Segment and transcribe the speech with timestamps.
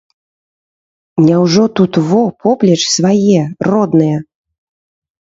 [1.25, 3.39] Няўжо тут во, поплеч, свае,
[3.71, 4.17] родныя?